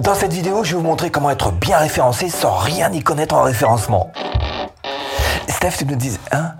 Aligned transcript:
Dans 0.00 0.14
cette 0.14 0.32
vidéo, 0.32 0.64
je 0.64 0.70
vais 0.70 0.76
vous 0.80 0.86
montrer 0.86 1.10
comment 1.10 1.28
être 1.28 1.52
bien 1.52 1.76
référencé 1.76 2.30
sans 2.30 2.56
rien 2.56 2.90
y 2.90 3.02
connaître 3.02 3.34
en 3.34 3.42
référencement. 3.42 4.10
Steph, 5.46 5.72
tu 5.76 5.84
nous 5.84 5.94
dis, 5.94 6.18
hein? 6.32 6.54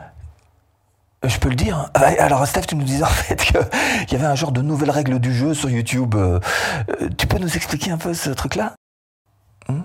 Je 1.24 1.38
peux 1.38 1.48
le 1.48 1.54
dire? 1.54 1.88
Ah, 1.94 2.12
Alors 2.18 2.46
Steph, 2.46 2.62
tu 2.62 2.76
nous 2.76 2.84
disais 2.84 3.02
en 3.02 3.06
fait 3.06 3.36
qu'il 3.42 4.12
y 4.12 4.14
avait 4.14 4.26
un 4.26 4.34
genre 4.34 4.52
de 4.52 4.60
nouvelle 4.60 4.90
règle 4.90 5.18
du 5.18 5.34
jeu 5.34 5.54
sur 5.54 5.70
YouTube. 5.70 6.14
Euh, 6.16 6.38
tu 7.16 7.26
peux 7.26 7.38
nous 7.38 7.56
expliquer 7.56 7.90
un 7.90 7.96
peu 7.96 8.12
ce 8.12 8.28
truc-là? 8.28 8.74
Hmm? 9.68 9.80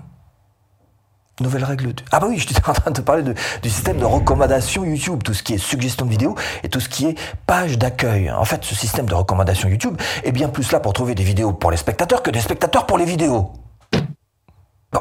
Nouvelle 1.42 1.66
règle. 1.66 1.94
Ah 2.12 2.20
bah 2.22 2.28
oui, 2.30 2.38
je 2.40 2.48
suis 2.48 2.56
en 2.66 2.74
train 2.74 2.92
de 2.92 3.02
parler 3.02 3.24
du 3.24 3.70
système 3.70 3.98
de 3.98 4.06
recommandation 4.06 4.86
YouTube, 4.86 5.22
tout 5.24 5.34
ce 5.34 5.44
qui 5.44 5.54
est 5.54 5.58
suggestion 5.58 6.06
de 6.06 6.12
vidéo 6.12 6.36
et 6.64 6.70
tout 6.70 6.80
ce 6.80 6.88
qui 6.88 7.08
est 7.08 7.16
page 7.46 7.78
d'accueil. 7.78 8.32
En 8.32 8.46
fait, 8.46 8.64
ce 8.64 8.74
système 8.74 9.06
de 9.06 9.14
recommandation 9.14 9.68
YouTube 9.68 9.98
est 10.24 10.32
bien 10.32 10.48
plus 10.48 10.72
là 10.72 10.80
pour 10.80 10.94
trouver 10.94 11.14
des 11.14 11.24
vidéos 11.24 11.52
pour 11.52 11.72
les 11.72 11.78
spectateurs 11.78 12.24
que 12.24 12.32
des 12.32 12.40
spectateurs 12.40 12.86
pour 12.86 12.98
les 12.98 13.06
vidéos. 13.06 13.52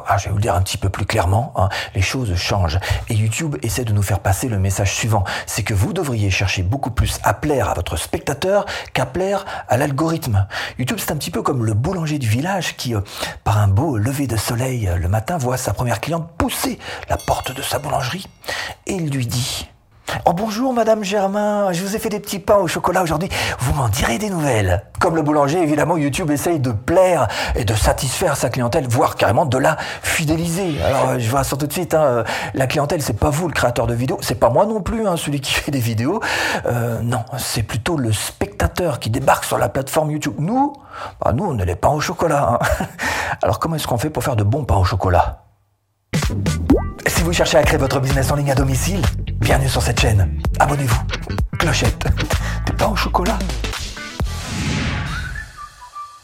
Ah, 0.06 0.18
je 0.18 0.24
vais 0.24 0.30
vous 0.30 0.36
le 0.36 0.42
dire 0.42 0.54
un 0.54 0.62
petit 0.62 0.78
peu 0.78 0.88
plus 0.88 1.06
clairement, 1.06 1.52
hein. 1.56 1.68
les 1.94 2.02
choses 2.02 2.34
changent. 2.34 2.78
Et 3.08 3.14
YouTube 3.14 3.56
essaie 3.62 3.84
de 3.84 3.92
nous 3.92 4.02
faire 4.02 4.20
passer 4.20 4.48
le 4.48 4.58
message 4.58 4.94
suivant, 4.94 5.24
c'est 5.46 5.62
que 5.62 5.74
vous 5.74 5.92
devriez 5.92 6.30
chercher 6.30 6.62
beaucoup 6.62 6.90
plus 6.90 7.18
à 7.22 7.34
plaire 7.34 7.68
à 7.70 7.74
votre 7.74 7.96
spectateur 7.96 8.66
qu'à 8.92 9.06
plaire 9.06 9.44
à 9.68 9.76
l'algorithme. 9.76 10.46
YouTube, 10.78 10.98
c'est 11.00 11.12
un 11.12 11.16
petit 11.16 11.30
peu 11.30 11.42
comme 11.42 11.64
le 11.64 11.74
boulanger 11.74 12.18
du 12.18 12.28
village 12.28 12.76
qui, 12.76 12.94
euh, 12.94 13.00
par 13.44 13.58
un 13.58 13.68
beau 13.68 13.96
lever 13.96 14.26
de 14.26 14.36
soleil 14.36 14.88
euh, 14.88 14.96
le 14.96 15.08
matin, 15.08 15.38
voit 15.38 15.56
sa 15.56 15.72
première 15.72 16.00
cliente 16.00 16.30
pousser 16.38 16.78
la 17.08 17.16
porte 17.16 17.54
de 17.54 17.62
sa 17.62 17.78
boulangerie 17.78 18.26
et 18.86 18.94
il 18.94 19.10
lui 19.10 19.26
dit 19.26 19.68
Oh 20.26 20.32
bonjour 20.32 20.72
Madame 20.72 21.02
Germain, 21.02 21.72
je 21.72 21.82
vous 21.82 21.96
ai 21.96 21.98
fait 21.98 22.08
des 22.08 22.20
petits 22.20 22.38
pains 22.38 22.56
au 22.56 22.68
chocolat 22.68 23.02
aujourd'hui, 23.02 23.28
vous 23.58 23.74
m'en 23.74 23.88
direz 23.88 24.18
des 24.18 24.30
nouvelles. 24.30 24.84
Comme 25.00 25.16
le 25.16 25.22
boulanger, 25.22 25.60
évidemment, 25.60 25.96
YouTube 25.96 26.30
essaye 26.30 26.60
de 26.60 26.70
plaire 26.70 27.26
et 27.56 27.64
de 27.64 27.74
satisfaire 27.74 28.36
sa 28.36 28.48
clientèle, 28.48 28.86
voire 28.88 29.16
carrément 29.16 29.44
de 29.44 29.58
la 29.58 29.76
fidéliser. 30.02 30.80
Alors 30.82 31.18
je 31.18 31.28
vous 31.28 31.36
rassure 31.36 31.58
tout 31.58 31.66
de 31.66 31.72
suite, 31.72 31.94
hein, 31.94 32.24
la 32.54 32.66
clientèle, 32.66 33.02
c'est 33.02 33.18
pas 33.18 33.30
vous 33.30 33.48
le 33.48 33.52
créateur 33.52 33.86
de 33.86 33.94
vidéos, 33.94 34.18
c'est 34.20 34.36
pas 34.36 34.50
moi 34.50 34.66
non 34.66 34.80
plus, 34.80 35.06
hein, 35.06 35.16
celui 35.16 35.40
qui 35.40 35.52
fait 35.54 35.72
des 35.72 35.80
vidéos. 35.80 36.20
Euh, 36.66 37.00
non, 37.02 37.24
c'est 37.36 37.64
plutôt 37.64 37.96
le 37.96 38.12
spectateur 38.12 39.00
qui 39.00 39.10
débarque 39.10 39.44
sur 39.44 39.58
la 39.58 39.68
plateforme 39.68 40.12
YouTube. 40.12 40.34
Nous, 40.38 40.72
bah, 41.20 41.32
nous, 41.32 41.44
on 41.44 41.58
est 41.58 41.66
les 41.66 41.76
pains 41.76 41.90
au 41.90 42.00
chocolat. 42.00 42.58
Hein. 42.60 42.86
Alors 43.42 43.58
comment 43.58 43.76
est-ce 43.76 43.86
qu'on 43.86 43.98
fait 43.98 44.10
pour 44.10 44.22
faire 44.22 44.36
de 44.36 44.44
bons 44.44 44.64
pains 44.64 44.76
au 44.76 44.84
chocolat? 44.84 45.40
Si 47.06 47.22
vous 47.22 47.32
cherchez 47.32 47.58
à 47.58 47.62
créer 47.62 47.78
votre 47.78 48.00
business 48.00 48.30
en 48.30 48.36
ligne 48.36 48.52
à 48.52 48.54
domicile, 48.54 49.02
Bienvenue 49.44 49.68
sur 49.68 49.82
cette 49.82 50.00
chaîne. 50.00 50.40
Abonnez-vous. 50.58 51.02
Clochette. 51.58 52.06
Des 52.64 52.72
pains 52.72 52.86
au 52.86 52.96
chocolat? 52.96 53.38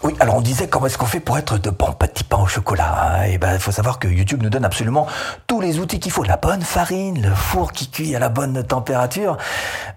Oui, 0.02 0.14
alors 0.20 0.36
on 0.36 0.40
disait 0.40 0.68
comment 0.68 0.86
est-ce 0.86 0.96
qu'on 0.96 1.04
fait 1.04 1.20
pour 1.20 1.36
être 1.36 1.58
de 1.58 1.68
bons 1.68 1.92
petits 1.92 2.24
pains 2.24 2.38
au 2.38 2.46
chocolat. 2.46 3.18
Hein? 3.18 3.24
eh 3.28 3.36
ben, 3.36 3.52
il 3.52 3.60
faut 3.60 3.72
savoir 3.72 3.98
que 3.98 4.08
YouTube 4.08 4.42
nous 4.42 4.48
donne 4.48 4.64
absolument 4.64 5.06
tous 5.46 5.60
les 5.60 5.78
outils 5.80 6.00
qu'il 6.00 6.10
faut. 6.10 6.22
La 6.22 6.38
bonne 6.38 6.62
farine, 6.62 7.20
le 7.20 7.34
four 7.34 7.72
qui 7.72 7.90
cuit 7.90 8.16
à 8.16 8.18
la 8.18 8.30
bonne 8.30 8.64
température. 8.64 9.36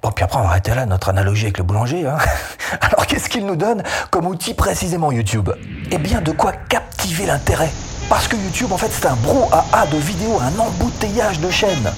Bon, 0.01 0.11
puis 0.11 0.25
après 0.25 0.39
on 0.39 0.43
va 0.43 0.49
arrêter 0.49 0.75
là 0.75 0.85
notre 0.85 1.07
analogie 1.07 1.45
avec 1.45 1.59
le 1.59 1.63
boulanger. 1.63 2.05
Hein. 2.05 2.17
Alors 2.81 3.07
qu'est-ce 3.07 3.29
qu'il 3.29 3.45
nous 3.45 3.55
donne 3.55 3.83
comme 4.11 4.27
outil 4.27 4.53
précisément 4.53 5.13
YouTube? 5.13 5.49
Eh 5.91 5.97
bien, 5.97 6.19
de 6.19 6.33
quoi 6.33 6.51
captiver 6.51 7.25
l'intérêt. 7.25 7.71
Parce 8.09 8.27
que 8.27 8.35
YouTube, 8.35 8.73
en 8.73 8.77
fait, 8.77 8.91
c'est 8.91 9.05
un 9.05 9.15
brouhaha 9.15 9.87
de 9.89 9.97
vidéos, 9.97 10.41
un 10.41 10.59
embouteillage 10.59 11.39
de 11.39 11.49
chaînes. 11.49 11.89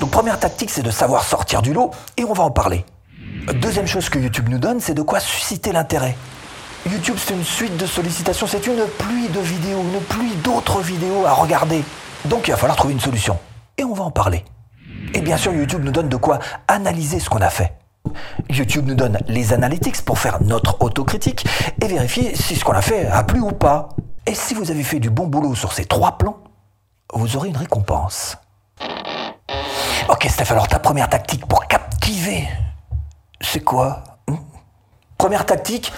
Donc 0.00 0.10
première 0.10 0.38
tactique, 0.38 0.70
c'est 0.70 0.82
de 0.82 0.90
savoir 0.90 1.24
sortir 1.24 1.62
du 1.62 1.72
lot, 1.72 1.90
et 2.16 2.24
on 2.24 2.32
va 2.32 2.44
en 2.44 2.50
parler. 2.50 2.84
Deuxième 3.54 3.86
chose 3.86 4.08
que 4.08 4.18
YouTube 4.18 4.48
nous 4.48 4.58
donne, 4.58 4.80
c'est 4.80 4.94
de 4.94 5.02
quoi 5.02 5.20
susciter 5.20 5.72
l'intérêt. 5.72 6.16
YouTube, 6.88 7.16
c'est 7.18 7.34
une 7.34 7.44
suite 7.44 7.76
de 7.76 7.86
sollicitations, 7.86 8.46
c'est 8.46 8.66
une 8.66 8.84
pluie 8.98 9.28
de 9.28 9.40
vidéos, 9.40 9.80
une 9.80 10.00
pluie 10.00 10.34
d'autres 10.44 10.80
vidéos 10.80 11.26
à 11.26 11.32
regarder. 11.32 11.82
Donc 12.26 12.48
il 12.48 12.50
va 12.52 12.56
falloir 12.56 12.76
trouver 12.76 12.94
une 12.94 13.00
solution. 13.00 13.38
Et 13.76 13.84
on 13.84 13.94
va 13.94 14.04
en 14.04 14.10
parler. 14.10 14.44
Et 15.14 15.20
bien 15.20 15.36
sûr, 15.36 15.52
YouTube 15.52 15.82
nous 15.84 15.92
donne 15.92 16.08
de 16.08 16.16
quoi 16.16 16.38
analyser 16.68 17.20
ce 17.20 17.28
qu'on 17.30 17.40
a 17.40 17.50
fait. 17.50 17.74
YouTube 18.48 18.86
nous 18.86 18.94
donne 18.94 19.18
les 19.28 19.52
analytics 19.52 20.02
pour 20.02 20.18
faire 20.18 20.42
notre 20.42 20.80
autocritique 20.82 21.46
et 21.80 21.86
vérifier 21.86 22.34
si 22.34 22.56
ce 22.56 22.64
qu'on 22.64 22.72
a 22.72 22.82
fait 22.82 23.06
a 23.06 23.22
plu 23.24 23.40
ou 23.40 23.52
pas. 23.52 23.90
Et 24.26 24.34
si 24.34 24.54
vous 24.54 24.70
avez 24.70 24.82
fait 24.82 25.00
du 25.00 25.10
bon 25.10 25.26
boulot 25.26 25.54
sur 25.54 25.72
ces 25.72 25.84
trois 25.84 26.18
plans, 26.18 26.38
vous 27.12 27.36
aurez 27.36 27.48
une 27.48 27.56
récompense. 27.56 28.36
Ok 30.08 30.26
Steph, 30.30 30.50
alors 30.52 30.66
ta 30.68 30.78
première 30.78 31.10
tactique 31.10 31.44
pour 31.46 31.66
captiver, 31.66 32.48
c'est 33.42 33.60
quoi 33.60 34.02
hmm? 34.26 34.36
Première 35.18 35.44
tactique, 35.44 35.92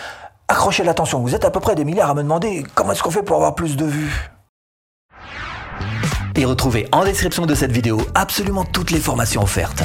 accrochez 0.49 0.83
l'attention. 0.83 1.21
Vous 1.21 1.37
êtes 1.37 1.45
à 1.45 1.51
peu 1.53 1.61
près 1.61 1.77
des 1.77 1.85
milliards 1.85 2.11
à 2.11 2.15
me 2.15 2.23
demander 2.23 2.65
comment 2.75 2.91
est-ce 2.91 3.05
qu'on 3.05 3.13
fait 3.13 3.23
pour 3.23 3.37
avoir 3.37 3.55
plus 3.55 3.77
de 3.77 3.85
vues. 3.85 4.31
Et 6.35 6.45
retrouvez 6.45 6.89
en 6.91 7.05
description 7.05 7.47
de 7.47 7.55
cette 7.55 7.71
vidéo 7.71 8.01
absolument 8.17 8.65
toutes 8.65 8.91
les 8.91 8.99
formations 8.99 9.43
offertes. 9.43 9.85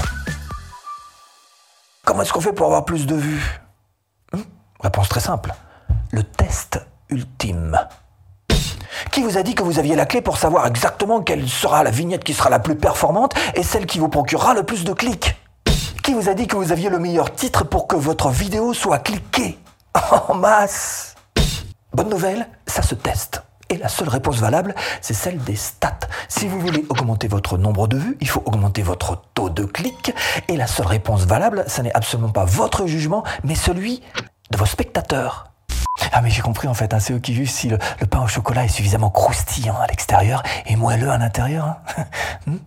Comment 2.03 2.23
est-ce 2.23 2.33
qu'on 2.33 2.41
fait 2.41 2.53
pour 2.53 2.65
avoir 2.65 2.83
plus 2.83 3.05
de 3.05 3.15
vues 3.15 3.61
hmm? 4.33 4.41
Réponse 4.79 5.07
très 5.07 5.19
simple. 5.19 5.53
Le 6.11 6.23
test 6.23 6.79
ultime. 7.09 7.77
Qui 9.11 9.23
vous 9.23 9.37
a 9.37 9.43
dit 9.43 9.55
que 9.55 9.63
vous 9.63 9.79
aviez 9.79 9.95
la 9.95 10.05
clé 10.05 10.21
pour 10.21 10.37
savoir 10.37 10.67
exactement 10.67 11.21
quelle 11.21 11.47
sera 11.47 11.83
la 11.83 11.91
vignette 11.91 12.23
qui 12.23 12.33
sera 12.33 12.49
la 12.49 12.59
plus 12.59 12.75
performante 12.75 13.33
et 13.55 13.63
celle 13.63 13.85
qui 13.85 13.99
vous 13.99 14.09
procurera 14.09 14.53
le 14.53 14.63
plus 14.63 14.83
de 14.83 14.93
clics? 14.93 15.35
Qui 16.03 16.13
vous 16.13 16.29
a 16.29 16.33
dit 16.33 16.47
que 16.47 16.55
vous 16.55 16.71
aviez 16.71 16.89
le 16.89 16.99
meilleur 16.99 17.33
titre 17.33 17.63
pour 17.65 17.87
que 17.87 17.95
votre 17.95 18.29
vidéo 18.29 18.73
soit 18.73 18.99
cliquée? 18.99 19.57
En 20.27 20.35
masse 20.35 21.15
Bonne 21.93 22.09
nouvelle, 22.09 22.47
ça 22.67 22.81
se 22.81 22.93
teste. 22.93 23.41
Et 23.69 23.77
la 23.77 23.87
seule 23.87 24.09
réponse 24.09 24.37
valable, 24.37 24.75
c'est 25.01 25.13
celle 25.13 25.39
des 25.39 25.55
stats. 25.55 26.07
Si 26.27 26.47
vous 26.47 26.59
voulez 26.59 26.85
augmenter 26.89 27.27
votre 27.27 27.57
nombre 27.57 27.87
de 27.87 27.97
vues, 27.97 28.17
il 28.21 28.27
faut 28.27 28.43
augmenter 28.45 28.83
votre 28.83 29.21
taux 29.33 29.49
de 29.49 29.63
clics. 29.63 30.13
Et 30.47 30.57
la 30.57 30.67
seule 30.67 30.87
réponse 30.87 31.25
valable, 31.25 31.63
ce 31.67 31.81
n'est 31.81 31.95
absolument 31.95 32.29
pas 32.29 32.45
votre 32.45 32.85
jugement, 32.85 33.23
mais 33.43 33.55
celui 33.55 34.03
de 34.51 34.57
vos 34.57 34.65
spectateurs. 34.65 35.54
Ah 36.11 36.21
mais 36.21 36.29
j'ai 36.29 36.41
compris 36.41 36.67
en 36.67 36.73
fait, 36.73 36.93
hein, 36.93 36.99
c'est 36.99 37.13
eux 37.13 37.19
qui 37.19 37.45
si 37.47 37.69
le, 37.69 37.77
pain 38.09 38.21
au 38.21 38.27
chocolat 38.27 38.65
est 38.65 38.69
suffisamment 38.69 39.09
croustillant 39.09 39.77
à 39.79 39.87
l'extérieur 39.87 40.43
et 40.65 40.75
moelleux 40.75 41.09
à 41.09 41.17
l'intérieur. 41.17 41.65
Hein. 41.65 42.05
Hmm 42.47 42.57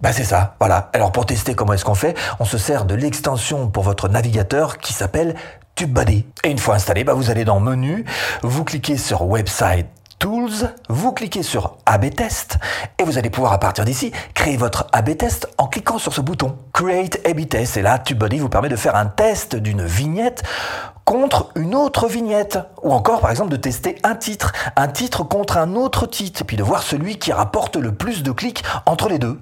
bah 0.00 0.12
c'est 0.12 0.24
ça, 0.24 0.56
voilà. 0.60 0.90
Alors 0.92 1.12
pour 1.12 1.24
tester 1.24 1.54
comment 1.54 1.72
est-ce 1.72 1.84
qu'on 1.86 1.94
fait, 1.94 2.14
on 2.38 2.44
se 2.44 2.58
sert 2.58 2.84
de 2.84 2.94
l'extension 2.94 3.68
pour 3.68 3.84
votre 3.84 4.10
navigateur 4.10 4.76
qui 4.76 4.92
s'appelle 4.92 5.34
TubeBuddy. 5.76 6.26
Et 6.44 6.50
une 6.50 6.58
fois 6.58 6.74
installé, 6.74 7.04
bah 7.04 7.14
vous 7.14 7.30
allez 7.30 7.46
dans 7.46 7.58
Menu, 7.58 8.04
vous 8.42 8.64
cliquez 8.64 8.98
sur 8.98 9.22
Website 9.22 9.86
Tools, 10.18 10.74
vous 10.90 11.12
cliquez 11.12 11.42
sur 11.42 11.78
AB 11.86 12.14
Test 12.14 12.58
et 12.98 13.04
vous 13.04 13.16
allez 13.16 13.30
pouvoir 13.30 13.54
à 13.54 13.58
partir 13.58 13.86
d'ici 13.86 14.12
créer 14.34 14.58
votre 14.58 14.88
AB 14.92 15.16
Test 15.16 15.48
en 15.56 15.68
cliquant 15.68 15.98
sur 15.98 16.12
ce 16.12 16.20
bouton 16.20 16.58
Create 16.74 17.26
AB 17.26 17.48
Test. 17.48 17.78
Et 17.78 17.82
là, 17.82 17.98
TubeBuddy 17.98 18.40
vous 18.40 18.50
permet 18.50 18.68
de 18.68 18.76
faire 18.76 18.96
un 18.96 19.06
test 19.06 19.56
d'une 19.56 19.84
vignette 19.86 20.42
contre 21.04 21.50
une 21.54 21.74
autre 21.74 22.08
vignette. 22.08 22.58
Ou 22.82 22.92
encore, 22.92 23.20
par 23.20 23.30
exemple, 23.30 23.50
de 23.50 23.56
tester 23.56 23.96
un 24.02 24.14
titre, 24.14 24.52
un 24.76 24.88
titre 24.88 25.24
contre 25.24 25.58
un 25.58 25.74
autre 25.74 26.06
titre, 26.06 26.44
puis 26.44 26.56
de 26.56 26.62
voir 26.62 26.82
celui 26.82 27.18
qui 27.18 27.32
rapporte 27.32 27.76
le 27.76 27.92
plus 27.92 28.22
de 28.22 28.32
clics 28.32 28.64
entre 28.86 29.08
les 29.08 29.18
deux. 29.18 29.38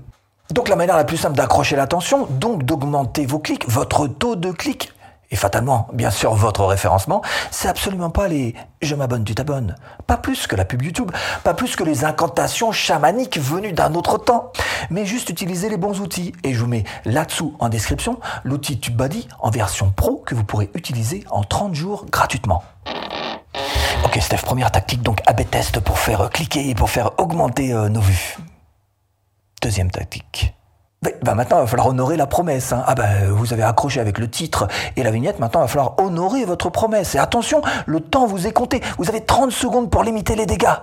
Donc 0.51 0.69
la 0.69 0.77
manière 0.77 0.97
la 0.97 1.05
plus 1.05 1.17
simple 1.17 1.37
d'accrocher 1.37 1.77
l'attention, 1.77 2.27
donc 2.29 2.65
d'augmenter 2.65 3.25
vos 3.25 3.39
clics, 3.39 3.69
votre 3.69 4.07
taux 4.07 4.37
de 4.37 4.51
clics, 4.51 4.93
et 5.33 5.37
fatalement, 5.37 5.89
bien 5.95 6.11
sûr, 6.11 6.35
votre 6.35 6.65
référencement, 6.67 7.23
c'est 7.51 7.67
absolument 7.67 8.11
pas 8.11 8.29
les 8.29 8.55
je 8.83 8.95
m'abonne, 8.95 9.25
tu 9.25 9.35
t'abonnes. 9.35 9.77
Pas 10.07 10.19
plus 10.19 10.47
que 10.47 10.57
la 10.57 10.67
pub 10.67 10.83
YouTube, 10.83 11.11
pas 11.43 11.55
plus 11.55 11.75
que 11.75 11.85
les 11.85 12.05
incantations 12.05 12.71
chamaniques 12.71 13.39
venues 13.39 13.73
d'un 13.73 13.95
autre 13.95 14.19
temps, 14.19 14.53
mais 14.91 15.07
juste 15.07 15.31
utiliser 15.31 15.71
les 15.71 15.79
bons 15.79 16.01
outils. 16.01 16.33
Et 16.45 16.53
je 16.53 16.61
vous 16.61 16.67
mets 16.67 16.85
là-dessous 17.07 17.57
en 17.61 17.71
description 17.71 18.21
l'outil 18.45 18.79
TubeBuddy 18.79 19.27
en 19.41 19.51
version 19.51 19.91
pro 19.91 20.17
que 20.27 20.35
vous 20.35 20.45
pourrez 20.45 20.71
utiliser 20.75 21.25
en 21.31 21.43
30 21.43 21.75
jours 21.75 22.07
gratuitement. 22.11 22.63
Ok 24.05 24.19
Steph, 24.21 24.39
première 24.39 24.71
tactique 24.71 25.03
donc 25.03 25.21
AB 25.27 25.49
test 25.49 25.81
pour 25.81 25.99
faire 25.99 26.29
cliquer 26.29 26.69
et 26.69 26.75
pour 26.75 26.91
faire 26.91 27.19
augmenter 27.19 27.73
euh, 27.73 27.89
nos 27.89 28.01
vues. 28.01 28.37
Deuxième 29.63 29.91
tactique. 29.91 30.55
Ben 31.03 31.35
maintenant, 31.35 31.59
il 31.59 31.63
va 31.63 31.67
falloir 31.67 31.89
honorer 31.89 32.17
la 32.17 32.29
promesse. 32.29 32.73
Hein. 32.73 32.85
Ah 32.87 32.95
ben, 32.95 33.29
vous 33.31 33.53
avez 33.53 33.65
accroché 33.65 33.99
avec 33.99 34.19
le 34.19 34.31
titre 34.31 34.69
et 34.97 35.03
la 35.03 35.11
vignette. 35.11 35.41
Maintenant, 35.41 35.61
il 35.61 35.65
va 35.65 35.69
falloir 35.69 35.95
honorer 35.99 36.45
votre 36.45 36.71
promesse. 36.71 37.17
Et 37.17 37.19
attention, 37.19 37.61
le 37.87 38.01
temps 38.01 38.27
vous 38.27 38.47
est 38.47 38.53
compté. 38.53 38.81
Vous 38.99 39.09
avez 39.09 39.21
30 39.21 39.51
secondes 39.51 39.91
pour 39.91 40.05
limiter 40.05 40.37
les 40.37 40.47
dégâts. 40.47 40.77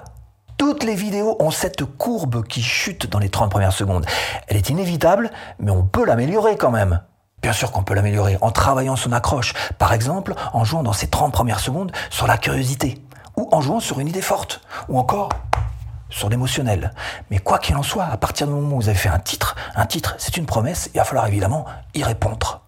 Toutes 0.58 0.84
les 0.84 0.96
vidéos 0.96 1.38
ont 1.40 1.52
cette 1.52 1.86
courbe 1.86 2.44
qui 2.46 2.62
chute 2.62 3.10
dans 3.10 3.20
les 3.20 3.30
30 3.30 3.50
premières 3.50 3.72
secondes. 3.72 4.06
Elle 4.48 4.58
est 4.58 4.70
inévitable, 4.70 5.32
mais 5.58 5.72
on 5.72 5.84
peut 5.84 6.04
l'améliorer 6.04 6.58
quand 6.58 6.72
même. 6.72 7.02
Bien 7.42 7.54
sûr 7.54 7.72
qu'on 7.72 7.84
peut 7.84 7.94
l'améliorer 7.94 8.38
en 8.42 8.52
travaillant 8.52 8.98
son 8.98 9.14
accroche. 9.14 9.54
Par 9.78 9.94
exemple, 9.94 10.34
en 10.52 10.66
jouant 10.66 10.84
dans 10.84 10.92
ces 10.92 11.08
30 11.08 11.32
premières 11.32 11.62
secondes 11.62 11.94
sur 12.10 12.28
la 12.28 12.38
curiosité. 12.38 13.02
Ou 13.38 13.48
en 13.54 13.62
jouant 13.62 13.80
sur 13.80 14.02
une 14.02 14.10
idée 14.10 14.22
forte. 14.22 14.60
Ou 14.90 15.00
encore 15.00 15.30
sur 16.10 16.30
l'émotionnel. 16.30 16.94
Mais 17.30 17.40
quoi 17.40 17.60
qu'il 17.60 17.76
en 17.76 17.84
soit, 17.84 18.06
à 18.06 18.18
partir 18.18 18.48
du 18.48 18.54
moment 18.54 18.76
où 18.76 18.82
vous 18.82 18.90
avez 18.90 18.98
fait 18.98 19.10
un 19.10 19.20
titre, 19.20 19.56
un 19.76 19.86
titre, 19.86 20.16
c'est 20.18 20.38
une 20.38 20.46
promesse, 20.46 20.90
il 20.94 20.98
va 20.98 21.04
falloir 21.04 21.28
évidemment 21.28 21.66
y 21.94 22.04
répondre. 22.04 22.62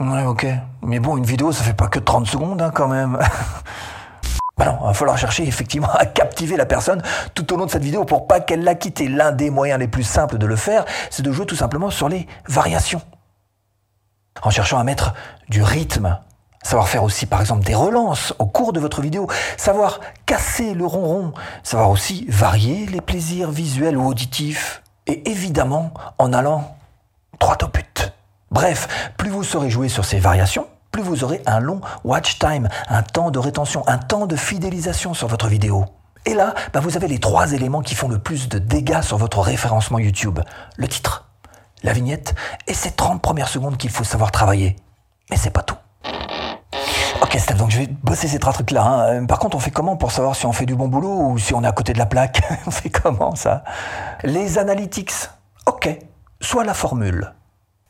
Ouais, 0.00 0.24
ok. 0.24 0.46
Mais 0.82 0.98
bon, 0.98 1.16
une 1.16 1.24
vidéo, 1.24 1.52
ça 1.52 1.62
fait 1.62 1.74
pas 1.74 1.88
que 1.88 1.98
30 1.98 2.26
secondes, 2.26 2.60
hein, 2.60 2.70
quand 2.74 2.88
même. 2.88 3.18
Ben 4.58 4.66
non, 4.66 4.78
il 4.82 4.86
va 4.88 4.92
falloir 4.92 5.16
chercher 5.16 5.46
effectivement 5.48 5.90
à 5.98 6.04
captiver 6.04 6.56
la 6.56 6.66
personne 6.66 7.02
tout 7.34 7.52
au 7.52 7.56
long 7.56 7.64
de 7.64 7.70
cette 7.70 7.82
vidéo 7.82 8.04
pour 8.04 8.26
pas 8.26 8.38
qu'elle 8.40 8.62
la 8.64 8.74
quitte. 8.74 9.00
L'un 9.00 9.32
des 9.32 9.48
moyens 9.48 9.80
les 9.80 9.88
plus 9.88 10.02
simples 10.02 10.36
de 10.36 10.46
le 10.46 10.56
faire, 10.56 10.84
c'est 11.10 11.22
de 11.22 11.32
jouer 11.32 11.46
tout 11.46 11.56
simplement 11.56 11.90
sur 11.90 12.08
les 12.08 12.26
variations. 12.46 13.00
En 14.42 14.50
cherchant 14.50 14.78
à 14.78 14.84
mettre 14.84 15.14
du 15.48 15.62
rythme, 15.62 16.18
savoir 16.62 16.88
faire 16.88 17.04
aussi 17.04 17.26
par 17.26 17.40
exemple 17.40 17.64
des 17.64 17.74
relances 17.74 18.34
au 18.38 18.46
cours 18.46 18.72
de 18.72 18.80
votre 18.80 19.00
vidéo, 19.00 19.26
savoir 19.56 20.00
casser 20.26 20.74
le 20.74 20.86
ronron, 20.86 21.32
savoir 21.62 21.90
aussi 21.90 22.26
varier 22.28 22.86
les 22.86 23.00
plaisirs 23.00 23.50
visuels 23.50 23.96
ou 23.96 24.06
auditifs, 24.06 24.82
et 25.06 25.30
évidemment 25.30 25.92
en 26.18 26.32
allant 26.32 26.76
droit 27.40 27.58
au 27.62 27.68
but. 27.68 28.12
Bref, 28.50 29.12
plus 29.16 29.30
vous 29.30 29.44
saurez 29.44 29.70
jouer 29.70 29.88
sur 29.88 30.04
ces 30.04 30.18
variations, 30.18 30.66
plus 30.90 31.02
vous 31.02 31.24
aurez 31.24 31.42
un 31.46 31.58
long 31.58 31.80
watch 32.04 32.38
time, 32.38 32.68
un 32.88 33.02
temps 33.02 33.30
de 33.30 33.38
rétention, 33.38 33.82
un 33.88 33.98
temps 33.98 34.26
de 34.26 34.36
fidélisation 34.36 35.14
sur 35.14 35.26
votre 35.26 35.48
vidéo. 35.48 35.86
Et 36.24 36.34
là, 36.34 36.54
bah, 36.72 36.80
vous 36.80 36.96
avez 36.96 37.08
les 37.08 37.18
trois 37.18 37.52
éléments 37.52 37.80
qui 37.80 37.94
font 37.94 38.08
le 38.08 38.18
plus 38.18 38.48
de 38.48 38.58
dégâts 38.58 39.00
sur 39.00 39.16
votre 39.16 39.40
référencement 39.40 39.98
YouTube. 39.98 40.38
Le 40.76 40.86
titre, 40.86 41.28
la 41.82 41.92
vignette 41.92 42.34
et 42.68 42.74
ces 42.74 42.92
30 42.92 43.20
premières 43.20 43.48
secondes 43.48 43.76
qu'il 43.76 43.90
faut 43.90 44.04
savoir 44.04 44.30
travailler. 44.30 44.76
Mais 45.30 45.36
c'est 45.36 45.50
pas 45.50 45.62
tout. 45.62 45.81
Ok 47.22 47.36
Steph, 47.38 47.54
donc 47.54 47.70
je 47.70 47.78
vais 47.78 47.86
bosser 47.86 48.26
ces 48.26 48.40
trois 48.40 48.52
trucs-là. 48.52 48.82
Hein. 48.82 49.26
Par 49.26 49.38
contre, 49.38 49.56
on 49.56 49.60
fait 49.60 49.70
comment 49.70 49.96
pour 49.96 50.10
savoir 50.10 50.34
si 50.34 50.44
on 50.44 50.52
fait 50.52 50.66
du 50.66 50.74
bon 50.74 50.88
boulot 50.88 51.28
ou 51.28 51.38
si 51.38 51.54
on 51.54 51.62
est 51.62 51.68
à 51.68 51.72
côté 51.72 51.92
de 51.92 51.98
la 51.98 52.06
plaque? 52.06 52.42
On 52.66 52.72
fait 52.72 52.90
comment 52.90 53.36
ça? 53.36 53.62
Les 54.24 54.58
analytics. 54.58 55.12
Ok, 55.66 55.88
soit 56.40 56.64
la 56.64 56.74
formule 56.74 57.32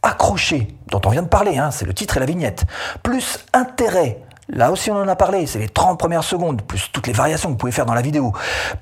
accroché, 0.02 0.68
dont 0.88 1.00
on 1.04 1.10
vient 1.10 1.22
de 1.22 1.28
parler, 1.28 1.58
hein, 1.58 1.70
c'est 1.70 1.86
le 1.86 1.94
titre 1.94 2.16
et 2.16 2.20
la 2.20 2.26
vignette, 2.26 2.64
plus 3.02 3.38
intérêt, 3.52 4.18
là 4.48 4.72
aussi 4.72 4.90
on 4.90 4.96
en 4.96 5.06
a 5.06 5.14
parlé, 5.14 5.46
c'est 5.46 5.60
les 5.60 5.68
30 5.68 5.98
premières 5.98 6.24
secondes, 6.24 6.60
plus 6.60 6.90
toutes 6.92 7.06
les 7.06 7.12
variations 7.12 7.48
que 7.48 7.52
vous 7.52 7.58
pouvez 7.58 7.72
faire 7.72 7.86
dans 7.86 7.94
la 7.94 8.02
vidéo, 8.02 8.32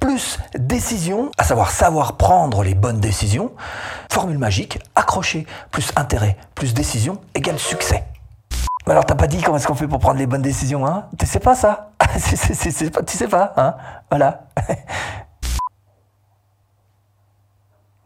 plus 0.00 0.38
décision, 0.58 1.30
à 1.36 1.44
savoir 1.44 1.70
savoir 1.70 2.16
prendre 2.16 2.62
les 2.62 2.74
bonnes 2.74 3.00
décisions, 3.00 3.52
formule 4.10 4.38
magique, 4.38 4.78
accroché, 4.96 5.46
plus 5.70 5.92
intérêt, 5.94 6.38
plus 6.54 6.72
décision, 6.72 7.20
égale 7.34 7.58
succès. 7.58 8.02
Alors 8.90 9.06
t'as 9.06 9.14
pas 9.14 9.28
dit 9.28 9.40
comment 9.40 9.56
est-ce 9.56 9.68
qu'on 9.68 9.76
fait 9.76 9.86
pour 9.86 10.00
prendre 10.00 10.18
les 10.18 10.26
bonnes 10.26 10.42
décisions, 10.42 10.84
hein? 10.84 11.06
Tu 11.16 11.24
sais 11.24 11.38
pas 11.38 11.54
ça? 11.54 11.92
Tu 13.06 13.16
sais 13.16 13.28
pas, 13.28 13.52
hein? 13.56 13.76
Voilà. 14.10 14.48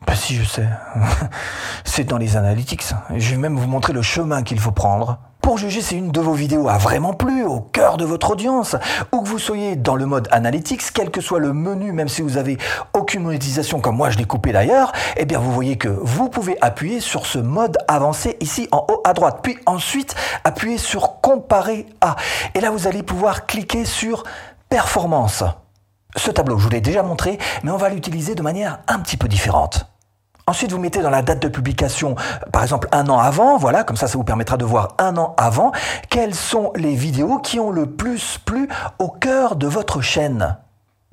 Bah 0.07 0.15
si, 0.15 0.37
je 0.37 0.45
sais. 0.45 0.69
C'est 1.85 2.05
dans 2.05 2.19
les 2.19 2.37
analytics. 2.37 2.85
Je 3.17 3.31
vais 3.31 3.39
même 3.39 3.57
vous 3.57 3.67
montrer 3.67 3.95
le 3.95 4.03
chemin 4.03 4.43
qu'il 4.43 4.61
faut 4.61 4.71
prendre. 4.71 5.19
Pour 5.45 5.59
juger 5.59 5.83
si 5.83 5.99
une 5.99 6.11
de 6.11 6.23
vos 6.23 6.33
vidéos 6.33 6.71
a 6.71 6.79
vraiment 6.79 7.13
plu 7.13 7.45
au 7.45 7.61
cœur 7.61 7.99
de 7.99 8.07
votre 8.07 8.31
audience, 8.31 8.77
ou 9.13 9.21
que 9.21 9.29
vous 9.29 9.39
soyez 9.39 9.77
dans 9.77 9.95
le 9.95 10.07
mode 10.07 10.27
analytics, 10.31 10.91
quel 10.95 11.11
que 11.11 11.21
soit 11.21 11.39
le 11.39 11.53
menu, 11.53 11.93
même 11.93 12.09
si 12.09 12.23
vous 12.23 12.39
avez 12.39 12.57
aucune 12.95 13.25
monétisation 13.25 13.79
comme 13.79 13.97
moi 13.97 14.09
je 14.09 14.17
l'ai 14.17 14.25
coupé 14.25 14.53
d'ailleurs, 14.53 14.93
eh 15.19 15.27
bien 15.27 15.39
vous 15.39 15.53
voyez 15.53 15.77
que 15.77 15.89
vous 15.89 16.31
pouvez 16.31 16.57
appuyer 16.63 16.99
sur 16.99 17.27
ce 17.27 17.39
mode 17.39 17.77
avancé 17.89 18.39
ici 18.41 18.69
en 18.73 18.87
haut 18.89 19.03
à 19.05 19.13
droite, 19.13 19.41
puis 19.43 19.59
ensuite 19.67 20.15
appuyer 20.45 20.79
sur 20.79 21.21
comparer 21.21 21.85
à. 22.01 22.17
Et 22.55 22.61
là 22.61 22.71
vous 22.71 22.87
allez 22.87 23.03
pouvoir 23.03 23.45
cliquer 23.45 23.85
sur 23.85 24.25
performance. 24.71 25.45
Ce 26.17 26.31
tableau, 26.31 26.57
je 26.57 26.65
vous 26.65 26.71
l'ai 26.71 26.81
déjà 26.81 27.03
montré, 27.03 27.37
mais 27.65 27.71
on 27.71 27.77
va 27.77 27.91
l'utiliser 27.91 28.35
de 28.35 28.43
manière 28.43 28.79
un 28.89 28.99
petit 28.99 29.19
peu 29.19 29.29
différente. 29.29 29.94
Ensuite, 30.47 30.73
vous 30.73 30.79
mettez 30.79 31.01
dans 31.01 31.11
la 31.11 31.23
date 31.23 31.41
de 31.41 31.49
publication, 31.49 32.17
par 32.53 32.63
exemple 32.63 32.89
un 32.93 33.09
an 33.09 33.19
avant, 33.19 33.57
voilà, 33.57 33.83
comme 33.83 33.97
ça, 33.97 34.07
ça 34.07 34.19
vous 34.19 34.25
permettra 34.25 34.59
de 34.59 34.65
voir 34.65 34.95
un 34.99 35.17
an 35.17 35.35
avant 35.39 35.73
quelles 36.11 36.35
sont 36.35 36.71
les 36.77 36.95
vidéos 36.95 37.39
qui 37.39 37.59
ont 37.59 37.71
le 37.71 37.87
plus 37.87 38.39
plu 38.45 38.69
au 38.99 39.09
cœur 39.09 39.57
de 39.57 39.67
votre 39.67 40.03
chaîne 40.03 40.59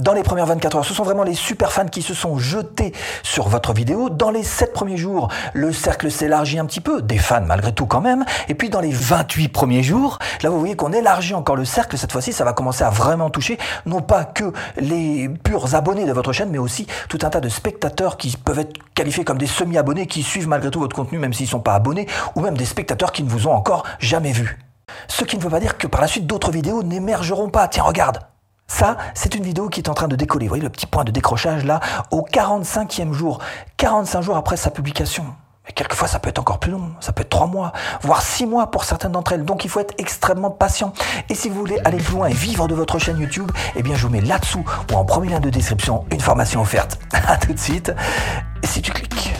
dans 0.02 0.14
les 0.14 0.24
premières 0.24 0.48
24 0.48 0.78
heures. 0.78 0.86
Ce 0.86 0.94
sont 0.94 1.04
vraiment 1.04 1.24
les 1.24 1.36
super 1.36 1.72
fans 1.72 1.86
qui 1.86 2.02
se 2.02 2.14
sont 2.14 2.38
jetés 2.38 2.94
sur 3.24 3.48
votre 3.48 3.74
vidéo. 3.74 4.10
Dans 4.10 4.32
les 4.32 4.44
7 4.44 4.74
premiers 4.74 4.98
jours, 4.98 5.30
le 5.54 5.72
cercle 5.72 6.12
s'élargit 6.12 6.60
un 6.60 6.66
petit 6.66 6.82
peu, 6.82 7.02
des 7.02 7.18
fans 7.18 7.42
malgré 7.46 7.72
tout 7.72 7.86
quand 7.86 8.02
même. 8.02 8.26
Et 8.50 8.56
puis 8.56 8.70
dans 8.70 8.82
les 8.82 8.92
28 8.92 9.50
premiers 9.50 9.84
jours, 9.84 10.20
là 10.42 10.50
vous 10.50 10.60
voyez 10.60 10.76
qu'on 10.76 10.92
élargit 10.92 11.34
encore 11.34 11.56
le 11.56 11.66
cercle. 11.66 11.98
Cette 11.98 12.12
fois-ci, 12.12 12.34
ça 12.34 12.44
va 12.44 12.54
commencer 12.54 12.84
à 12.84 12.90
vraiment 12.90 13.30
toucher 13.30 13.58
non 13.86 14.02
pas 14.02 14.26
que 14.26 14.52
les 14.78 15.30
purs 15.30 15.76
abonnés 15.76 16.06
de 16.06 16.14
votre 16.14 16.34
chaîne, 16.34 16.50
mais 16.50 16.58
aussi 16.58 16.88
tout 17.08 17.20
un 17.22 17.30
tas 17.30 17.40
de 17.40 17.50
spectateurs 17.50 18.18
qui 18.18 18.36
peuvent 18.38 18.60
être 18.60 18.74
qualifiés 18.96 19.24
comme 19.24 19.38
des 19.38 19.48
semi-abonnés, 19.48 20.08
qui 20.08 20.24
suivent 20.24 20.48
malgré 20.48 20.72
tout 20.72 20.80
votre 20.80 20.96
contenu 20.96 21.20
même 21.20 21.34
s'ils 21.34 21.46
ne 21.46 21.52
sont 21.52 21.60
pas 21.60 21.76
abonnés, 21.76 22.08
ou 22.36 22.42
même 22.42 22.58
des 22.58 22.66
spectateurs 22.66 23.12
qui 23.12 23.24
ne 23.24 23.30
vous 23.30 23.48
ont 23.48 23.54
encore 23.54 23.84
jamais 24.00 24.32
vu. 24.32 24.58
Ce 25.08 25.24
qui 25.24 25.38
ne 25.38 25.42
veut 25.42 25.50
pas 25.50 25.60
dire 25.60 25.78
que 25.78 25.88
par 25.88 26.02
la 26.02 26.08
suite 26.08 26.28
d'autres 26.28 26.52
vidéos 26.52 26.84
n'émergeront 26.84 27.50
pas. 27.50 27.68
Tiens, 27.68 27.84
regarde, 27.84 28.20
ça, 28.72 28.96
c'est 29.14 29.36
une 29.36 29.44
vidéo 29.44 29.68
qui 29.68 29.82
est 29.82 29.90
en 29.90 29.94
train 29.94 30.08
de 30.08 30.16
décoller. 30.16 30.46
Vous 30.46 30.52
voyez 30.52 30.64
le 30.64 30.70
petit 30.70 30.86
point 30.86 31.04
de 31.04 31.12
décrochage 31.12 31.66
là, 31.66 31.82
au 32.10 32.22
45e 32.22 33.12
jour, 33.12 33.40
45 33.76 34.22
jours 34.22 34.38
après 34.38 34.56
sa 34.56 34.72
publication. 34.72 35.26
Et 35.68 35.74
quelquefois, 35.74 36.08
ça 36.08 36.20
peut 36.20 36.30
être 36.30 36.40
encore 36.40 36.58
plus 36.58 36.72
long, 36.72 36.94
ça 37.02 37.12
peut 37.12 37.22
être 37.22 37.30
3 37.30 37.48
mois, 37.48 37.74
voire 38.02 38.22
6 38.22 38.46
mois 38.46 38.72
pour 38.72 38.86
certaines 38.86 39.12
d'entre 39.12 39.34
elles. 39.34 39.44
Donc, 39.44 39.66
il 39.66 39.70
faut 39.70 39.82
être 39.82 39.94
extrêmement 39.98 40.52
patient. 40.52 40.94
Et 41.28 41.36
si 41.36 41.50
vous 41.50 41.60
voulez 41.60 41.80
aller 41.84 41.98
plus 41.98 42.14
loin 42.14 42.28
et 42.28 42.34
vivre 42.34 42.70
de 42.70 42.74
votre 42.74 42.98
chaîne 42.98 43.20
YouTube, 43.20 43.52
eh 43.76 43.84
bien, 43.84 43.96
je 43.98 44.08
vous 44.08 44.14
mets 44.14 44.22
là-dessous 44.22 44.64
ou 44.92 44.96
en 44.96 45.04
premier 45.04 45.30
lien 45.30 45.42
de 45.42 45.50
description 45.50 46.06
une 46.10 46.22
formation 46.22 46.62
offerte. 46.62 46.98
À 47.28 47.36
tout 47.36 47.54
de 47.54 47.60
suite. 47.60 47.94
Et 48.64 48.68
si 48.68 48.82
tu 48.82 48.92
cliques 48.92 49.34